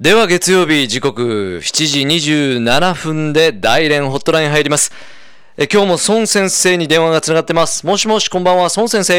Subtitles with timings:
[0.00, 4.90] では月曜日時刻7時27分で大連ホットライン入ります。
[5.56, 7.86] え今日も孫先生に電話がつながってます。
[7.86, 9.14] もしもし、こんばんは、孫先生。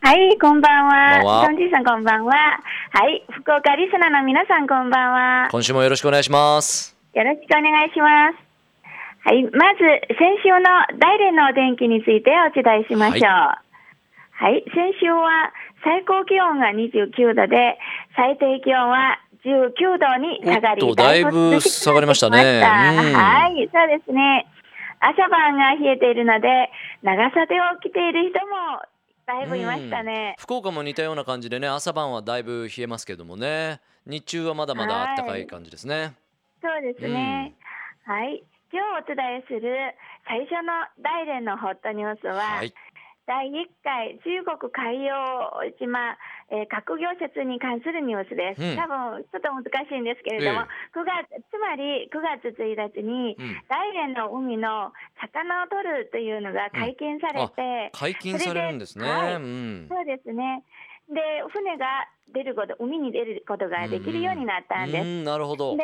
[0.00, 1.20] はい、こんばんは。
[1.20, 2.32] こんばんはジョンジーさんこんばんは。
[2.32, 5.48] はい、福岡リスナーの皆さんこんばんは。
[5.52, 6.96] 今週もよろしくお願いします。
[7.12, 9.28] よろしくお願いします。
[9.28, 9.80] はい、まず
[10.16, 13.22] 先週の大連のお天気についてお伝えしましょう。
[13.28, 15.52] はい、先週は
[15.84, 17.78] 最高気温が29度で、
[18.16, 24.46] 最低気温は19度に下がり、おっとだいぶ下がりましたねはい、そうですね。
[24.98, 26.48] 朝晩が冷えているので、
[27.02, 28.82] 長袖を着ている人も
[29.26, 30.34] だいぶいましたね。
[30.38, 36.14] 福岡も似たような感じでね、朝晩はだいぶ冷えますけどもね、日中はまだまだ暖かい感じですね。
[36.60, 37.54] そうですね。
[38.04, 38.42] はい。
[38.72, 39.94] 今日お伝えする
[40.26, 40.72] 最初の
[41.02, 42.74] 大連のホットニュースは、はい。
[43.26, 45.12] 第1回中国海洋
[45.78, 46.16] 島、
[46.48, 48.62] えー核業説に関するニュースです。
[48.62, 59.10] うん多分ちょっと難しいんですけれども、え9月つまり9月1日に、うん大連の海の魚を取るというのが解禁されて、解禁されるんですね。
[59.10, 59.86] はいうん。
[59.90, 60.62] そうですね。
[61.10, 65.02] で、船が出ること、海に出ることができるようになったんです。
[65.02, 65.76] うん、なるほど。
[65.76, 65.82] で、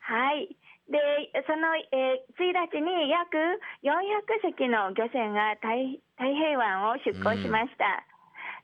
[0.00, 0.48] はい。
[0.90, 1.00] で、
[1.46, 3.36] その、えー1日に約
[3.82, 8.04] 400隻の漁船が太太平湾を出港しました。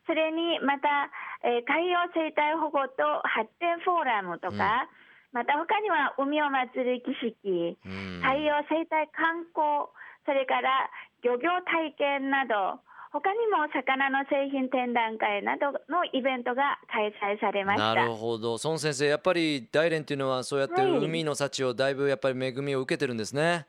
[0.07, 1.09] それにまた、
[1.45, 4.89] えー海洋生態保護と発展フォーラムとか、
[5.33, 8.21] また他には海を祭る儀式、うん。
[8.21, 9.89] 海洋生態観光、
[10.27, 10.91] それから
[11.23, 12.83] 漁業体験など、
[13.13, 17.95] 他にも魚の製品展覧会などのイベントが開催されました。
[17.95, 23.67] なるほど孫先生やっぱり大連っていうのはそうやってはい海の幸をだいぶやっぱり恵みを受けてるんですね。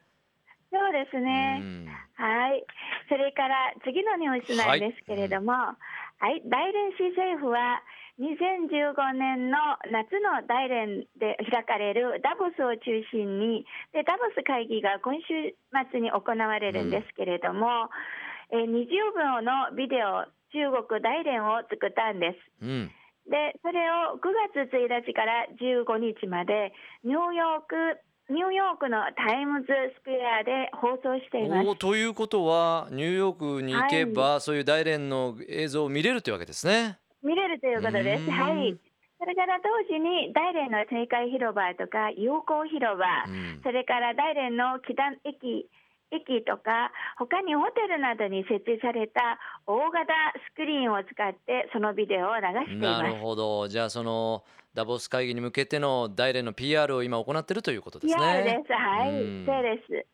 [0.72, 1.60] そうですね。
[1.62, 1.88] うん
[2.22, 2.64] はい。
[3.10, 5.76] それから次のニュースなんですけれども、は
[6.30, 7.82] い、大連市政府は
[8.22, 9.58] 2015年の
[9.90, 15.58] 夏の大連で開かれるダボスを中心に、でダボス会議が今週
[15.92, 17.90] 末に行われるんですけれども、
[18.52, 18.86] えー20
[19.16, 22.66] 秒のビデオ、中国大連を作ったんです。
[22.66, 22.92] うん。
[23.30, 26.74] で、それを9月1日から15日まで、
[27.04, 28.02] ニューヨーク、
[28.34, 31.76] ニューヨークのタイムズスクエアで放送しています。
[31.78, 37.00] ということはニューヨークに行けば、そういう大連の映像を見れるというわけですね。
[37.24, 38.30] 見れるということです。
[38.32, 38.78] はい。
[39.22, 44.98] それから同時に大連の正解広場とか友好広場、うんそれから大連の北
[45.30, 45.70] 駅
[46.12, 50.14] 駅とか他にホテルなどに設置された大型
[50.52, 53.22] スクリーンを使ってそのビデオを流していなるます。
[53.22, 58.58] ほどじゃあそのダボス会議に向けての大連の PR を今行っているということです PR ね。
[58.60, 58.74] です。
[58.74, 60.06] はい、うんそうです。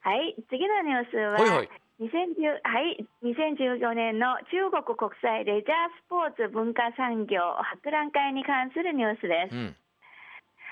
[0.00, 9.54] はい、次のニュースは、はいはい2010はい、2014年の中国国際レジャースポーツ文化産業博覧会に関するニュースです。
[9.54, 9.76] うん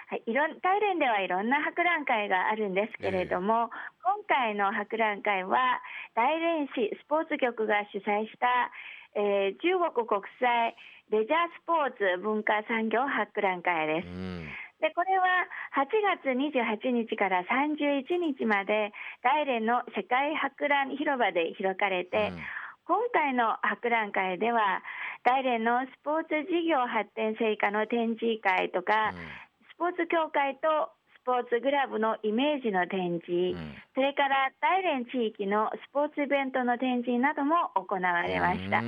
[0.06, 3.71] はい、いろん大連ではいろんな博覧会があるんですけれども、
[4.06, 5.83] 今回の博覧会は
[6.15, 8.71] 大連市スポーツ局が主催した、
[9.19, 10.77] えー中国国際
[11.11, 14.06] レジャースポーツ文化産業博覧会です。
[14.06, 14.11] う。
[14.11, 14.47] ん。
[14.78, 15.89] でこれは8
[16.23, 18.06] 月28日から31
[18.38, 18.93] 日まで
[19.23, 22.38] 大連の世界博覧広場で開かれて、うん。
[22.87, 24.83] 今回の博覧会では
[25.25, 29.45] 大連のスポーツ事業発展成果の展示会とか、ス
[29.78, 30.91] ポーツ協会と
[31.22, 38.81] スポーツグラブのイメージの展示、うんそれから大連地域のスポーツイベントの展示なども行われました。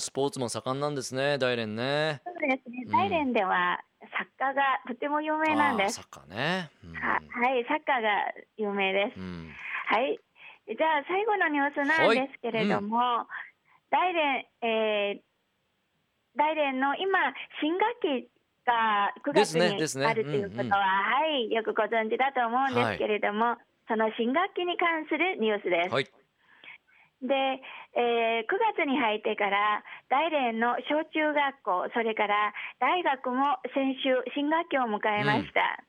[0.00, 2.20] スポーツも盛んなんですね大連ね。
[2.26, 6.00] そうですねうん大連ではサッカーがとても有名なんです。
[6.00, 6.70] あーサッカーね。
[6.84, 8.10] うんははい、サッカーが
[8.56, 9.20] 有名です。
[9.20, 9.54] うん
[9.86, 10.18] はい。
[10.66, 13.26] じゃあ最後のニュースなんですけれども、
[13.90, 15.20] 大連、えー
[16.36, 17.18] 大連の今
[17.60, 18.28] 新学期
[18.70, 23.58] が9月にあるということは、うんうんはい、よくご存知だと思うんですけれども、
[23.90, 25.92] その新学期に関するニュースです。
[25.92, 26.06] はい。
[27.20, 27.34] で、
[27.98, 35.84] えー9月に入ってから大連の小中学校それから大学も先週新学期を迎えました、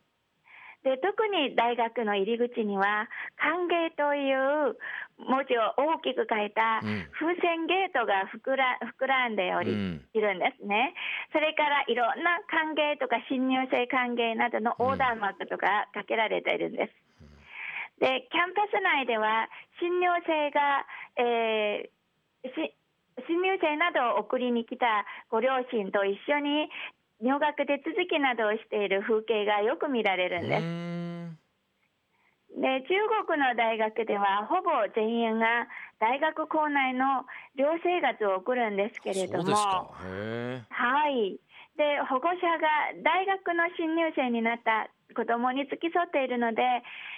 [0.84, 3.08] で特に大学の入り口には
[3.38, 4.78] 歓迎という
[5.22, 10.94] 文字を大きく書いたうん風船ゲートが膨ら膨らんでおり、うんいるんですね。
[11.32, 17.12] それからいろんな歓迎とか新入生歓迎などの横断幕とかかけられているんです。
[18.02, 19.48] で、キャンパス内では
[19.80, 20.86] 新入生が、
[21.18, 22.02] えー
[22.50, 22.74] し
[23.28, 26.70] 新入生などを送りに来たご両親と一緒に
[27.22, 31.02] 入学手続きなどをしている風景がよく見られるんです。
[32.52, 32.94] で中
[33.32, 35.68] 国の大学ではほぼ全員が
[36.00, 37.24] 大学校内の
[37.56, 39.88] 寮生活を送るんですけれどもそうですか。
[40.04, 41.40] へはい
[41.78, 46.62] で保護者が大学の新入生になった子どもに付き添っているので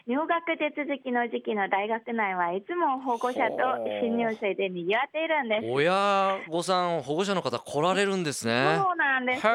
[0.07, 3.57] 入学手続きの時期の大学内はいつも保護者と
[4.01, 5.71] 新入生で賑わっているんです。
[5.71, 8.77] 親御さん保護者の方来られるんですね。
[8.77, 9.53] そうなんですよ。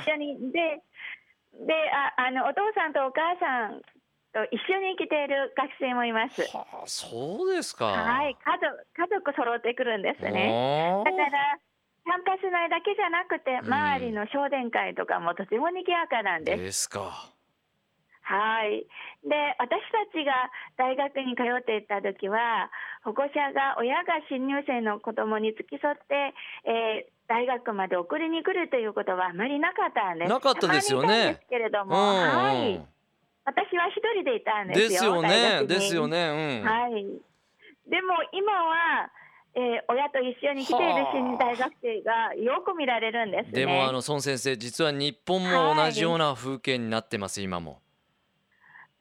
[0.00, 0.82] 一緒にで
[1.64, 1.72] で
[2.18, 3.80] ああのお父さんとお母さん
[4.36, 6.42] と一緒に来ている学生もいます。
[6.54, 7.86] はあそうですか。
[7.86, 10.52] はい、家族家族揃ってくるんですね。
[11.04, 11.58] だから
[12.04, 13.58] キャンパス内だけじゃなくてん。
[13.64, 16.62] 周りの商店会とかもとても賑やかなんです。
[16.62, 17.32] ですか
[18.26, 18.82] はい。
[19.22, 22.70] で、私たちが大学に通っていた時は、
[23.04, 26.34] 保護者が親が新入生の子供に付き添って、
[26.66, 30.30] えー大学まで送りに来るということはあまりなかったんです。
[30.30, 32.86] なかったですよねけれども、うんはい。
[33.44, 34.88] 私は一人でいたんですよ。
[34.88, 37.02] ですよねですよねうん、はい。
[37.90, 39.10] でも今は、
[39.56, 43.50] えー親と一緒に来ている新大学生がよく見られるんですね。
[43.52, 47.80] でもあの孫先生実は日本も同じような風景になってます今も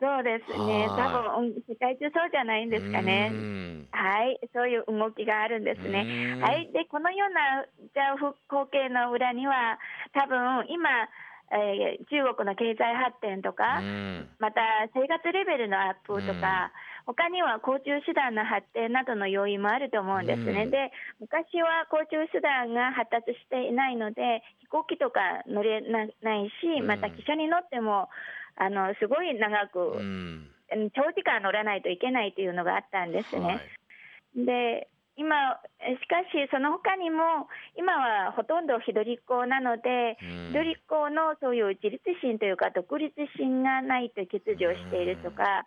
[0.06, 0.86] そうですね。
[0.86, 1.10] はい。
[1.10, 1.10] 多
[1.42, 3.34] 分うん世界中そうじゃないんですかね。
[3.34, 3.34] う。
[3.34, 3.88] ん。
[3.90, 6.06] はい、そういう動きがあるんですね。
[6.38, 6.42] うん。
[6.46, 9.80] はい、でこのようなじゃあふ光景の裏には
[10.14, 11.10] 多分今、
[11.50, 14.30] えー中国の経済発展とか、うん。
[14.38, 14.62] また
[14.94, 16.72] 生活レベルのアップとか、
[17.06, 20.64] 他には交通手段の発展などの要因もあると思うんですね。
[20.64, 20.72] うん。
[20.72, 28.10] で昔は交通手段が発達していないので飛行機とか乗れなないしまたうん汽車に乗っても
[28.56, 30.52] あのすごい長く、うん。
[30.72, 33.46] うん長時間乗らないといけないというのがあったんですね。
[33.46, 34.46] はい。
[34.46, 35.36] で今
[35.80, 37.48] えしかしその他にも
[37.78, 40.50] 今はほとんど一人っ子なので、うん。
[40.50, 45.66] 一人っ子のそういう自立心というか独立心がないと欠如しているとか、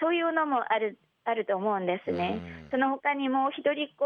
[0.00, 2.42] そういうのもあるあると思うんですね。
[2.64, 2.70] うん。
[2.70, 4.04] その他にも一人っ子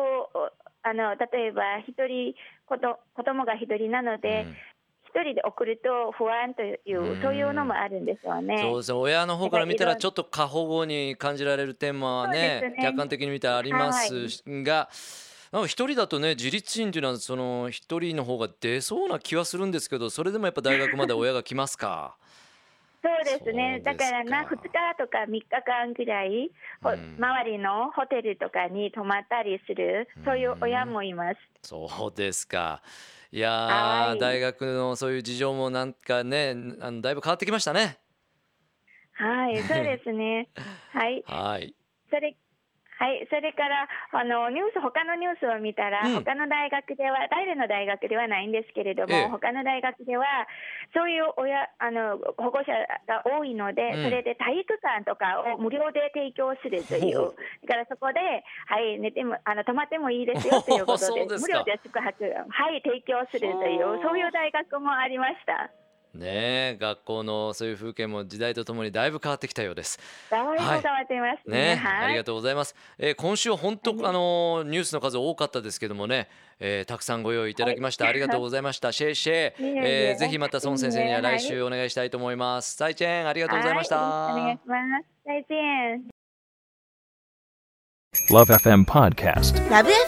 [0.82, 2.34] あの例えば一人
[2.66, 4.46] 子と子供が一人なので、
[5.14, 8.58] 一人で送ると不安という、うんそういうのもあるんですよね。
[8.62, 14.88] そうですね親の方から見たらちょっと過保護に感じられる点もねね客観的に見たらありますが、
[15.52, 22.16] なんか一人だとね自立心というのはその一人の方が出そうな気はするんですけどそれでもやっぱ大学まで親が来ますか？
[23.00, 23.80] そうですね。
[23.84, 26.50] だからな、2日とか3日間ぐらい、
[26.82, 31.36] ほうん周りのホテルとかに泊まったりする、そういう親もいます。
[31.62, 32.82] そうですか。
[33.30, 37.98] いや大学のそういう事情もなんかねあのだいぶ変わってきましたね。
[39.12, 40.48] はい、そうですね。
[40.92, 41.22] はい。
[41.26, 41.74] はい。
[42.08, 42.36] それ
[42.98, 46.26] はい、それからあのニュース他のニュースを見たら、うん。
[46.26, 49.28] 他の大学では誰の大学ではないんですけれども、ええ。
[49.30, 50.26] 他の大学では
[50.92, 52.74] そういう親あの保護者
[53.06, 54.04] が多いので、うん。
[54.04, 57.30] それで体育館とかを無料で提供するという。
[57.62, 58.18] だからそこで、
[58.66, 65.70] はい、寝てもあの泊まってもいいですよということで 無料で宿泊、はい、提供するというそういう大学もありました。
[66.14, 69.98] ねえ学校のそういう風景も時代とともにだいぶ変わってきたようです。
[70.30, 71.74] だいぶ変わっていますね。
[71.74, 72.74] ね、はい、ありがとうございます。
[72.98, 76.28] えー今週は本当、あのニュースの数多かったですけどもね、
[76.60, 78.04] えーたくさんご用意いただきました。
[78.04, 78.92] はいありがとうございました。
[78.92, 82.76] シェイシェイ、いえーぜひまた孫先生には来週お願いしたいと思います。
[82.76, 83.96] サイチェンありがとうございました。
[83.98, 85.06] お願いします。
[85.24, 86.18] 再见。
[88.30, 89.70] Love FM Podcast.
[89.70, 90.07] ラブ f m